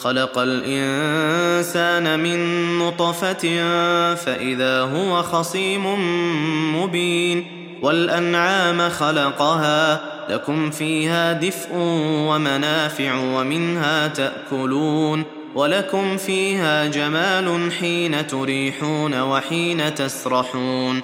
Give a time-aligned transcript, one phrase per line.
[0.00, 2.38] خلق الإنسان من
[2.78, 3.64] نطفة
[4.14, 5.84] فإذا هو خصيم
[6.76, 7.46] مبين
[7.82, 11.68] والأنعام خلقها لكم فيها دفء
[12.28, 15.24] ومنافع ومنها تأكلون
[15.54, 21.02] ولكم فيها جمال حين تريحون وحين تسرحون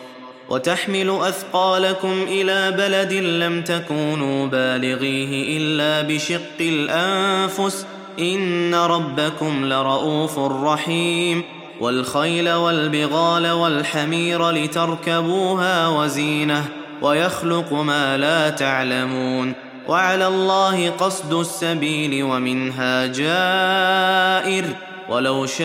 [0.48, 7.86] وتحمل أثقالكم إلى بلد لم تكونوا بالغيه إلا بشق الأنفس
[8.18, 11.42] ان ربكم لرؤوف رحيم
[11.80, 16.64] والخيل والبغال والحمير لتركبوها وزينه
[17.02, 19.52] ويخلق ما لا تعلمون
[19.88, 24.64] وعلى الله قصد السبيل ومنها جائر
[25.08, 25.64] ولو شاء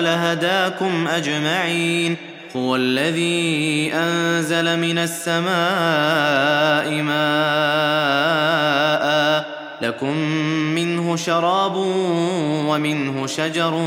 [0.00, 2.16] لهداكم اجمعين
[2.56, 5.42] هو الذي انزل من السماء
[7.02, 8.28] ماء
[9.82, 10.16] لكم
[10.74, 11.76] منه شراب
[12.68, 13.82] ومنه شجر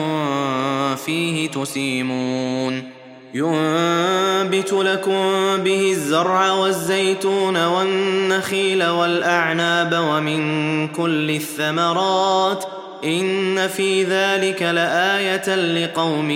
[1.06, 2.89] فيه تسيمون.
[3.34, 5.23] ينبت لكم
[5.58, 12.66] به الزرع والزيتون والنخيل والأعناب ومن كل الثمرات.
[13.03, 16.31] إن في ذلك لآية لقوم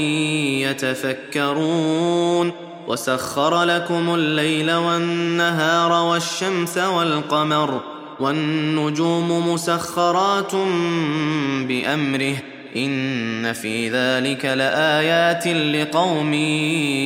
[0.66, 2.52] يتفكرون.
[2.88, 7.95] وسخر لكم الليل والنهار والشمس والقمر.
[8.20, 10.55] والنجوم مسخرات
[11.67, 12.36] بأمره
[12.76, 16.33] إن في ذلك لآيات لقوم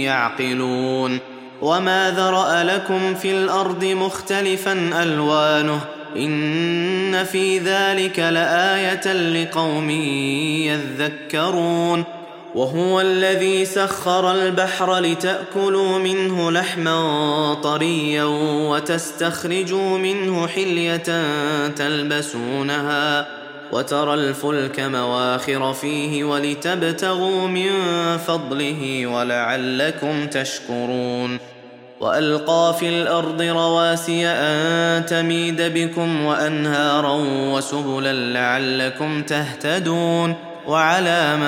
[0.07, 1.19] يعقلون
[1.61, 5.79] وما ذرأ لكم في الأرض مختلفا ألوانه
[6.15, 9.89] إن في ذلك لآية لقوم
[10.69, 12.03] يذكرون
[12.55, 18.23] وهو الذي سخر البحر لتأكلوا منه لحما طريا
[18.69, 21.23] وتستخرجوا منه حلية
[21.67, 23.27] تلبسونها
[23.71, 27.71] وترى الفلك مواخر فيه ولتبتغوا من
[28.27, 31.37] فضله ولعلكم تشكرون
[31.99, 37.13] وألقى في الأرض رواسي أن تميد بكم وأنهارا
[37.53, 41.39] وسبلا لعلكم تهتدون وعلامات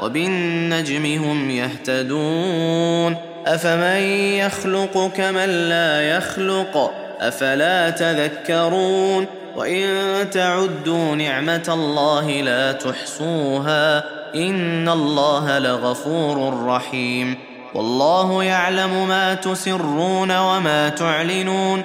[0.00, 3.16] وبالنجم هم يهتدون
[3.46, 4.02] أفمن
[4.38, 9.26] يخلق كمن لا يخلق أفلا تذكرون
[9.56, 9.86] وإن
[10.30, 14.04] تعدوا نعمة الله لا تحصوها
[14.34, 17.36] إن الله لغفور رحيم
[17.74, 21.84] والله يعلم ما تسرون وما تعلنون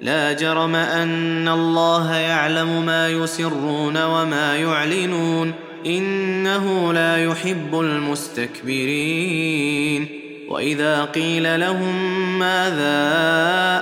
[0.00, 5.52] لا جرم أن الله يعلم ما يسرون وما يعلنون
[5.86, 9.46] إنه لا يحب المستكبرين.
[10.48, 11.94] وإذا قيل لهم
[12.38, 13.02] ماذا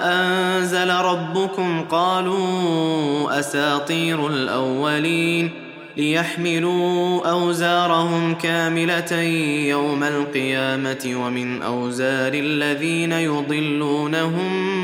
[0.04, 5.50] أنزل ربكم قالوا أساطير الأولين
[5.96, 9.20] ليحملوا أوزارهم كاملة
[9.68, 14.83] يوم القيامة ومن أوزار الذين يضلونهم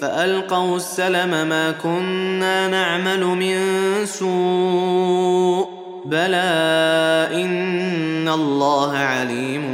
[0.00, 3.56] فألقوا السلم ما كنا نعمل من
[4.06, 5.68] سوء.
[6.04, 9.64] بلى إن الله عليم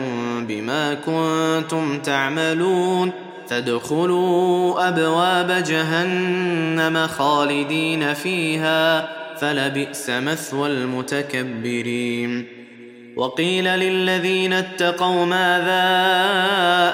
[0.48, 3.12] بما كنتم تعملون.
[3.48, 12.46] فادخلوا أبواب جهنم خالدين فيها فلبئس مثوى المتكبرين.
[13.16, 15.84] وقيل للذين اتقوا ماذا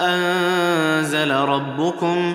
[0.00, 2.34] أنزل ربكم؟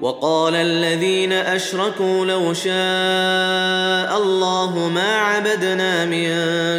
[0.00, 6.30] وقال الذين أشركوا لو شاء الله ما عبدنا من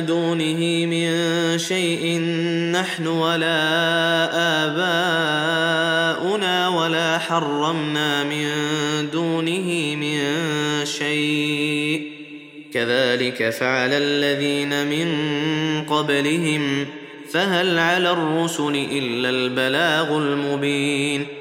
[0.05, 1.11] دونه من
[1.57, 2.19] شيء
[2.71, 3.61] نحن ولا
[6.17, 8.47] آباؤنا ولا حرمنا من
[9.13, 10.19] دونه من
[10.85, 12.11] شيء.
[12.73, 15.07] كذلك فعل الذين من
[15.85, 16.87] قبلهم
[17.31, 21.40] فهل على الرسل إلا البلاغ المبين.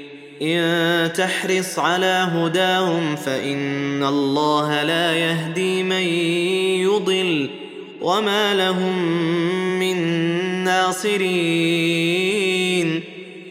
[0.41, 6.03] إن تحرص على هداهم فإن الله لا يهدي من
[6.81, 7.49] يضل
[8.01, 8.97] وما لهم
[9.79, 9.97] من
[10.63, 12.41] ناصرين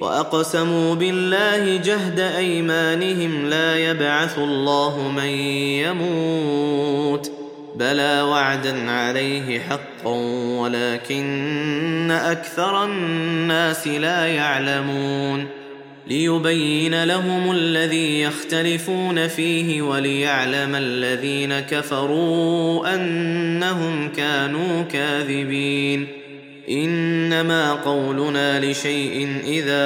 [0.00, 5.28] وأقسموا بالله جهد أيمانهم لا يبعث الله من
[5.84, 7.32] يموت
[7.76, 10.14] بلى وعدا عليه حقا
[10.58, 15.59] ولكن أكثر الناس لا يعلمون
[16.10, 26.06] ليبين لهم الذي يختلفون فيه وليعلم الذين كفروا أنهم كانوا كاذبين.
[26.70, 29.82] إنما قولنا لشيء إذا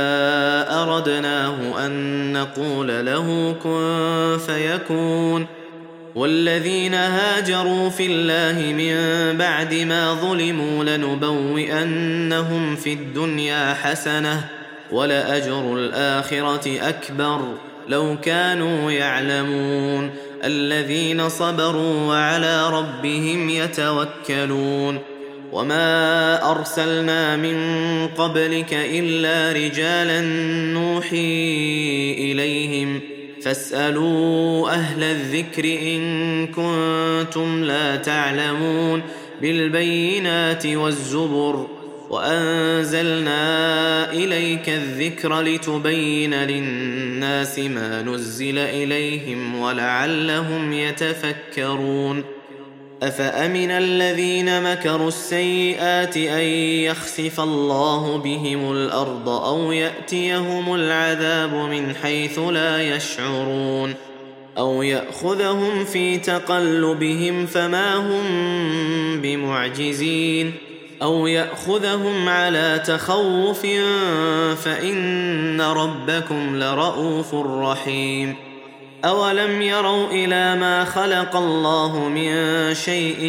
[0.82, 5.46] أردناه أن نقول له كن فيكون.
[6.14, 8.94] والذين هاجروا في الله من
[9.38, 14.53] بعد ما ظلموا لنبوئنهم في الدنيا حسنة.
[14.92, 17.40] ولأجر الآخرة أكبر.
[17.88, 20.10] لو كانوا يعلمون
[20.44, 24.98] الذين صبروا وعلى ربهم يتوكلون.
[25.52, 27.58] وما أرسلنا من
[28.08, 30.20] قبلك إلا رجالا
[30.72, 33.00] نوحي إليهم.
[33.42, 39.02] فاسألوا أهل الذكر إن كنتم لا تعلمون.
[39.42, 41.66] بالبينات والزبر.
[42.14, 52.24] وأنزلنا إليك الذكر لتبين للناس ما نزل إليهم ولعلهم يتفكرون.
[53.02, 56.44] أفأمن الذين مكروا السيئات أن
[56.86, 63.94] يخسف الله بهم الأرض أو يأتيهم العذاب من حيث لا يشعرون؟
[64.58, 68.22] أو يأخذهم في تقلبهم فما هم
[69.20, 70.52] بمعجزين؟
[71.04, 73.66] أو يأخذهم على تخوف
[74.64, 78.36] فإن ربكم لرءوف رحيم.
[79.04, 82.34] أولم يروا إلى ما خلق الله من
[82.74, 83.24] شيء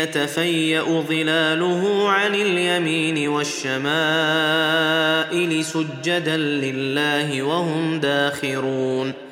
[0.00, 3.84] يتفيأ ظلاله عن اليمين والشمائل
[5.64, 9.31] سجدا لله وهم داخرون.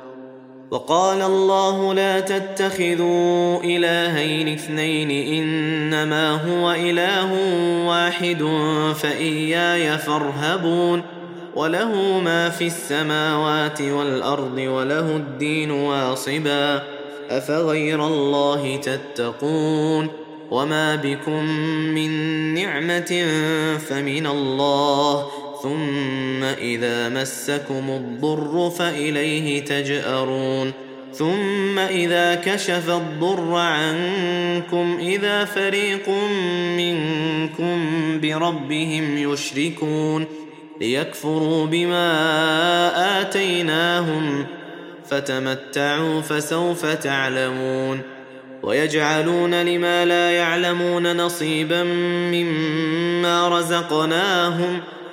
[0.71, 7.33] وقال الله لا تتخذوا إلهين اثنين إنما هو إله
[7.87, 8.43] واحد
[8.95, 11.01] فإياي فارهبون
[11.55, 16.81] وله ما في السماوات والأرض وله الدين واصبا
[17.29, 20.07] أفغير الله تتقون
[20.51, 21.43] وما بكم
[21.95, 22.11] من
[22.53, 23.27] نعمة
[23.89, 25.27] فمن الله
[25.63, 30.71] ثم إذا مسكم الضر فإليه تجأرون.
[31.13, 36.09] ثم إذا كشف الضر عنكم إذا فريق
[36.77, 37.79] منكم
[38.21, 40.25] بربهم يشركون.
[40.81, 44.45] ليكفروا بما آتيناهم
[45.09, 48.01] فتمتعوا فسوف تعلمون.
[48.63, 51.83] ويجعلون لما لا يعلمون نصيبا
[52.33, 54.79] مما رزقناهم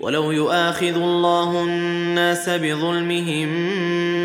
[0.00, 3.48] ولو يؤاخذ الله الناس بظلمهم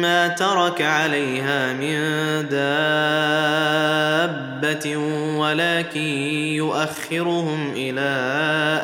[0.01, 1.99] ما ترك عليها من
[2.49, 2.57] دابة
[5.37, 5.99] ولكن
[6.55, 8.11] يؤخرهم إلى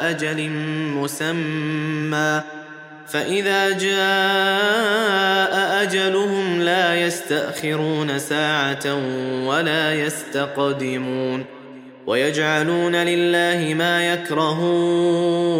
[0.02, 0.50] أجل
[0.96, 2.42] مسمى
[3.08, 8.96] فإذا جاء أجلهم لا يستأخرون ساعة
[9.46, 11.46] ولا يستقدمون
[12.08, 15.58] ويجعلون لله ما يكرهون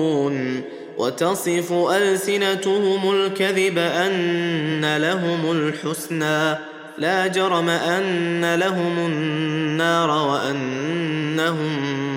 [0.98, 6.58] وتصف ألسنتهم الكذب أن لهم الحسنى.
[6.98, 11.72] لا جرم أن لهم النار وأنهم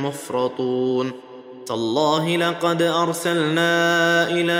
[0.06, 1.12] مفرطون.
[1.66, 4.52] تالله لقد أرسلنا إلى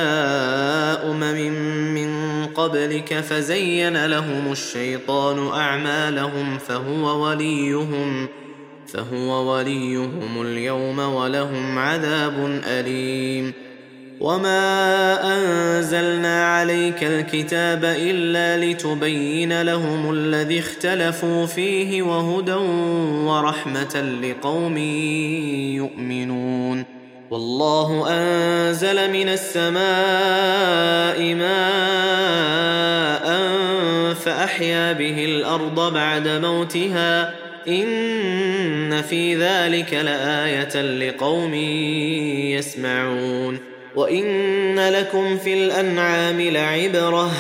[1.11, 1.53] أمم
[1.95, 2.11] من
[2.47, 8.29] قبلك فزين لهم الشيطان أعمالهم فهو وليهم
[8.87, 13.70] فهو وليهم اليوم ولهم عذاب أليم.
[14.21, 22.55] وما انزلنا عليك الكتاب الا لتبين لهم الذي اختلفوا فيه وهدى
[23.25, 24.77] ورحمه لقوم
[25.77, 26.85] يؤمنون
[27.31, 29.81] والله انزل من السماء
[31.35, 32.71] ماء
[34.15, 37.35] فاحيا به الأرض بعد موتها
[37.69, 41.55] ان في ذلك لايه لقوم
[42.55, 47.31] يسمعون وان لكم في الانعام لعبره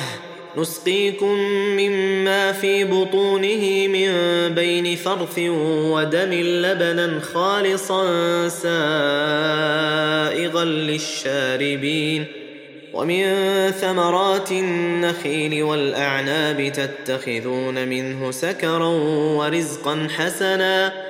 [0.56, 1.34] نسقيكم
[1.78, 4.10] مما في بطونه من
[4.54, 5.38] بين فرث
[5.68, 8.64] ودم لبنا خالصا سائغا
[10.64, 12.24] للشاربين
[12.92, 13.24] ومن
[13.70, 18.88] ثمرات النخيل والاعناب تتخذون منه سكرا
[19.36, 21.09] ورزقا حسنا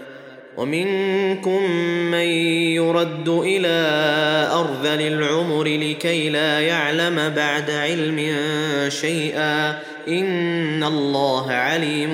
[0.57, 1.71] ومنكم
[2.11, 2.27] من
[2.75, 3.77] يرد إلى
[4.53, 8.35] أرذل العمر لكي لا يعلم بعد علم
[8.89, 12.11] شيئا إن الله عليم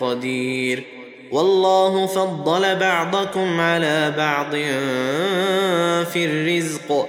[0.00, 0.84] قدير
[1.32, 4.50] والله فضل بعضكم على بعض
[6.04, 7.08] في الرزق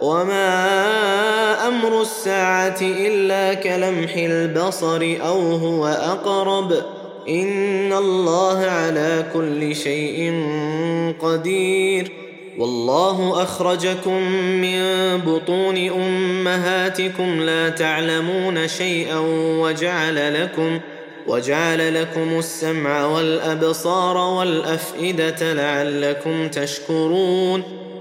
[0.00, 6.72] وما أمر الساعة الا كلمح البصر أو هو اقرب
[7.28, 10.44] ان الله على كل شيء
[11.22, 12.12] قدير.
[12.58, 14.82] والله اخرجكم من
[15.26, 19.18] بطون امهاتكم لا تعلمون شيئا
[19.60, 20.80] وجعل لكم
[21.26, 27.85] وجعل لكم السمع والابصار والافئده لعلكم تشكرون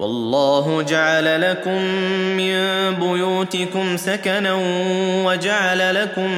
[0.00, 1.82] والله جعل لكم
[2.36, 2.56] من
[2.94, 4.54] بيوتكم سكنا
[5.24, 6.30] وجعل لكم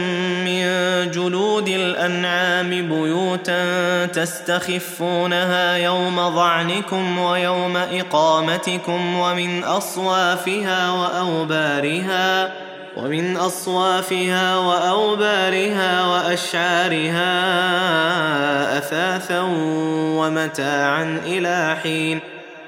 [0.44, 0.64] من
[1.11, 12.53] جلود الأنعام بيوتا تستخفونها يوم ظعنكم ويوم إقامتكم ومن أصوافها وأوبارها
[12.96, 17.29] ومن أصوافها وأوبارها وأشعارها
[18.79, 19.40] أثاثا
[20.18, 22.32] ومتاعا إلى حين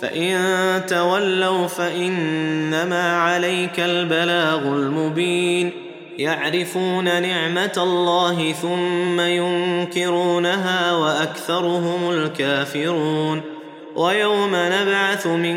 [0.00, 0.36] فإن
[0.86, 5.70] تولوا فإنما عليك البلاغ المبين.
[6.18, 13.40] يعرفون نعمة الله ثم ينكرونها وأكثرهم الكافرون.
[13.96, 15.56] ويوم نبعث من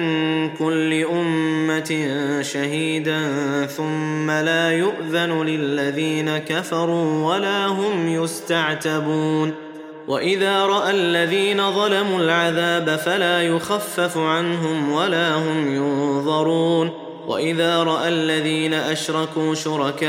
[0.49, 2.07] كل أمة
[2.41, 3.21] شهيدا
[3.65, 9.68] ثم لا يؤذن للذين كفروا ولا هم يستعتبون.
[10.09, 16.91] واذا راى الذين ظلموا العذاب فلا يخفف عنهم ولا هم ينظرون
[17.27, 20.07] واذا راى الذين اشركوا شركاءهم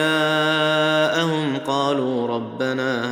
[1.66, 3.04] قالوا ربنا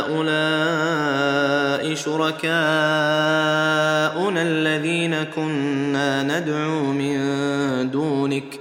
[0.00, 2.52] هؤلاء شركاءنا
[4.42, 7.20] الذين كنا ندعو من
[7.90, 8.60] دونك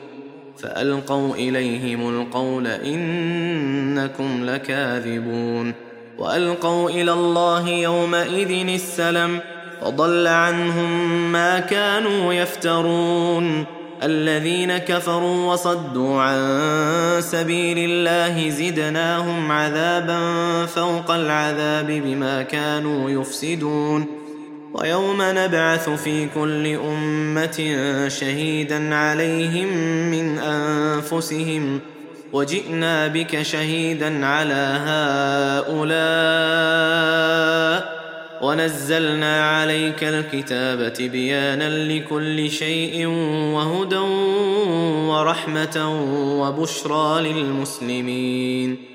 [0.58, 5.85] فالقوا اليهم القول انكم لكاذبون
[6.18, 9.40] وألقوا إلى الله يومئذ السلم
[9.86, 13.66] وضل عنهم ما كانوا يفترون.
[14.04, 16.42] الذين كفروا وصدوا عن
[17.22, 20.20] سبيل الله زدناهم عذابا
[20.66, 24.06] فوق العذاب بما كانوا يفسدون.
[24.74, 27.58] ويوم نبعث في كل أمة
[28.08, 29.68] شهيدا عليهم
[30.12, 31.80] من أنفسهم
[32.36, 34.80] وجئنا بك شهيدا على
[35.68, 35.96] هؤلاء
[38.42, 43.08] ونزلنا عليك الكتاب تبيانا لكل شيء
[43.56, 43.98] وهدى
[45.10, 45.78] ورحمة
[46.42, 48.95] وبشرى للمسلمين.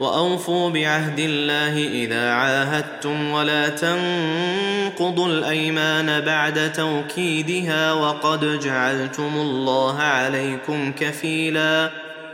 [0.00, 11.90] وأوفوا بعهد الله إذا عاهدتم ولا تنقضوا الأيمان بعد توكيدها وقد جعلتم الله عليكم كفيلا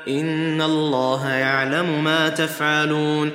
[0.08, 3.30] إن الله يعلم ما تفعلون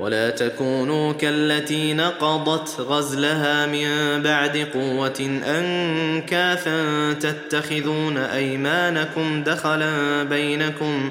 [0.00, 11.10] ولا تكونوا كالتي نقضت غزلها من بعد قوة أنكاثا تتخذون أيمانكم دخلا بينكم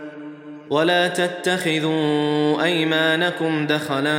[0.71, 4.17] ولا تتخذوا أيمانكم دخلا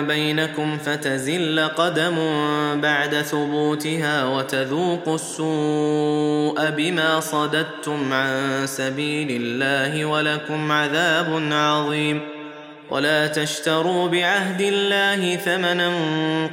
[0.00, 2.16] بينكم فتزل قدم
[2.80, 12.20] بعد ثبوتها وتذوقوا السوء بما صددتم عن سبيل الله ولكم عذاب عظيم.
[12.90, 15.92] ولا تشتروا بعهد الله ثمنا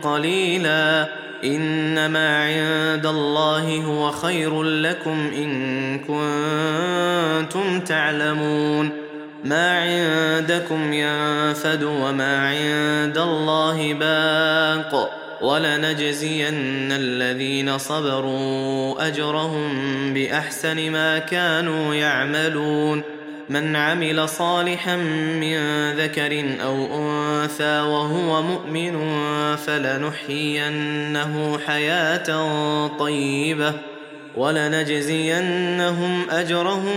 [0.04, 1.08] قليلا.
[1.44, 9.11] إنما عند الله هو خير لكم إن كنتم تعلمون.
[9.44, 19.70] ما عندكم ينفد وما عند الله باق ولنجزين الذين صبروا أجرهم
[20.14, 23.04] بأحسن ما كانوا يعملون.
[23.50, 24.96] من عمل صالحا
[25.42, 29.16] من ذكر أو أنثى وهو مؤمن
[29.56, 32.28] فلنحيينه حياة
[33.00, 33.74] طيبة.
[34.38, 36.94] ولنجزينهم أجرهم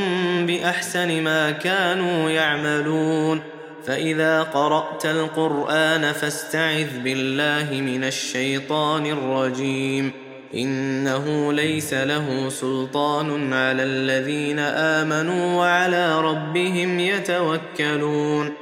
[0.47, 3.41] بأحسن ما كانوا يعملون.
[3.87, 10.13] فإذا قرأت القرآن فاستعذ بالله من الشيطان الرجيم.
[10.55, 18.53] إنه ليس له سلطان على الذين آمنوا وعلى ربهم يتوكلون.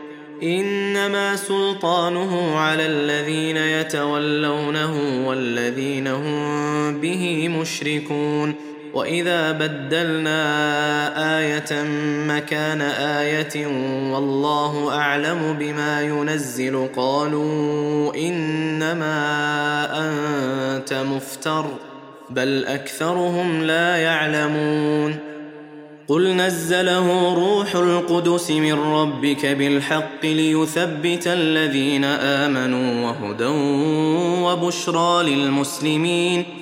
[0.43, 6.62] إنما سلطانه على الذين يتولونه والذين هم
[7.01, 8.55] به مشركون.
[8.95, 10.43] واذا بدلنا
[11.39, 11.83] إيه
[12.29, 13.67] مكان إيه
[14.13, 19.19] والله اعلم بما ينزل قالوا انما
[19.93, 21.65] انت مفتر
[22.31, 25.17] بل اكثرهم لا يعلمون.
[26.09, 33.47] قل نزله روح القدس من ربك بالحق ليثبت الذين امنوا وهدى
[34.43, 36.62] وبشرى للمسلمين.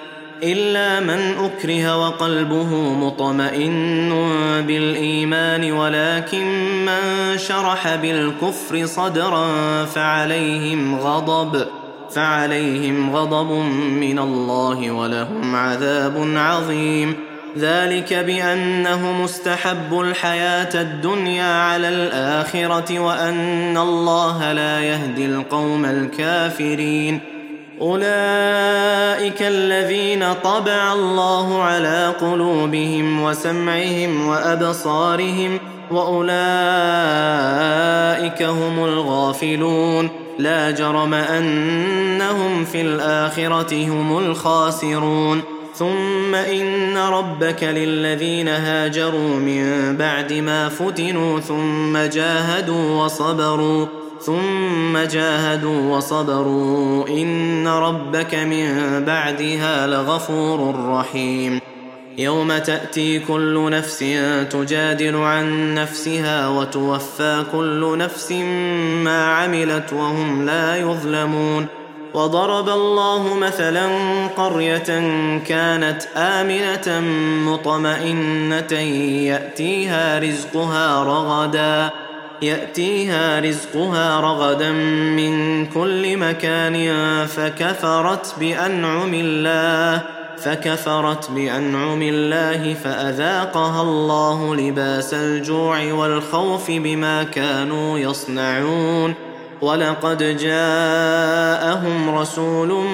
[0.43, 4.09] إلا من أكره وقلبه مطمئن
[4.67, 6.45] بالإيمان ولكن
[6.85, 9.47] من شرح بالكفر صدرا
[9.85, 11.65] فعليهم غضب
[12.11, 13.51] فعليهم غضب
[13.99, 17.15] من الله ولهم عذاب عظيم.
[17.57, 27.40] ذلك بأنه مستحب الحياة الدنيا على الآخرة وأن الله لا يهدي القوم الكافرين.
[27.81, 35.59] أولئك الذين طبع الله على قلوبهم وسمعهم وأبصارهم
[35.91, 36.31] وأولئك
[38.43, 45.41] هم الغافلون لا جرم أنهم في الآخرة هم الخاسرون
[45.75, 53.85] ثم إن ربك للذين هاجروا من بعد ما فتنوا ثم جاهدوا وصبروا
[54.25, 57.07] ثم جاهدوا وصبروا.
[57.07, 58.65] إن ربك من
[59.05, 61.59] بعدها لغفور رحيم.
[62.17, 64.05] يوم تأتي كل نفس
[64.49, 68.31] تجادل عن نفسها وتوفى كل نفس
[69.03, 71.65] ما عملت وهم لا يظلمون.
[72.13, 73.87] وضرب الله مثلا
[74.27, 75.01] قرية
[75.47, 77.01] كانت آمنة
[77.51, 78.73] مطمئنة
[79.27, 81.89] يأتيها رزقها رغدا.
[82.41, 86.87] يأتيها رزقها رغدا من كل مكان
[87.25, 90.01] فكفرت بأنعم الله
[90.37, 99.13] فكفرت بأنعم الله فأذاقها الله لباس الجوع والخوف بما كانوا يصنعون.
[99.61, 102.85] ولقد جاءهم رسول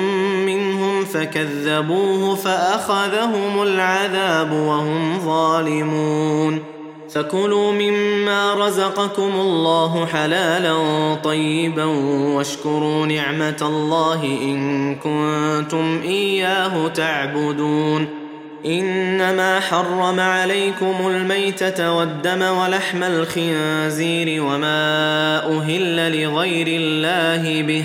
[0.46, 6.77] منهم فكذبوه فأخذهم العذاب وهم ظالمون.
[7.18, 10.76] فكلوا مما رزقكم الله حلالا
[11.24, 11.86] طيبا
[12.36, 18.08] واشكروا نعمة الله إن كنتم إياه تعبدون.
[18.66, 27.84] إنما حرم عليكم الميتة والدم ولحم الخنزير وما أهل لغير الله به.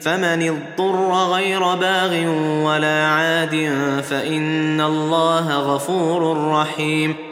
[0.00, 2.26] فمن اضطر غير باغ
[2.66, 3.72] ولا عاد
[4.10, 7.31] فإن الله غفور رحيم.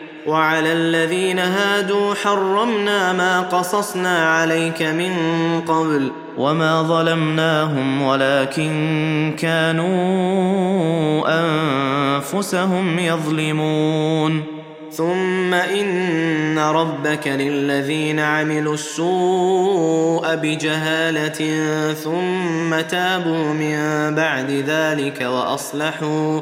[0.27, 5.13] وعلى الذين هادوا حرمنا ما قصصنا عليك من
[5.67, 14.61] قبل وما ظلمناهم ولكن كانوا أنفسهم يظلمون.
[14.91, 23.75] ثم إن ربك للذين عملوا السوء بجهالة ثم تابوا من
[24.15, 26.41] بعد ذلك وأصلحوا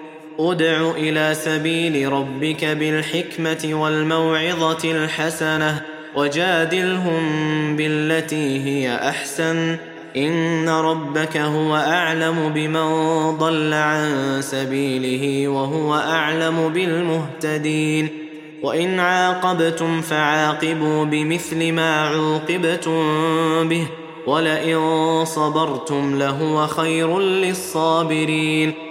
[0.49, 5.81] أدع إلى سبيل ربك بالحكمة والموعظة الحسنة
[6.15, 7.21] وجادلهم
[7.75, 9.77] بالتي هي أحسن.
[10.17, 12.87] إن ربك هو أعلم بمن
[13.37, 18.07] ضل عن سبيله وهو أعلم بالمهتدين.
[18.63, 23.03] وإن عاقبتم فعاقبوا بمثل ما عوقبتم
[23.69, 23.87] به
[24.27, 24.79] ولئن
[25.25, 28.90] صبرتم لهو خير للصابرين.